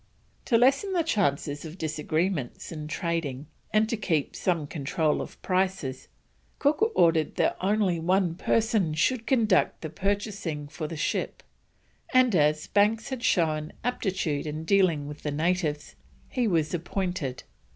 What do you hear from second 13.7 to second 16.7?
aptitude in dealing with the natives, he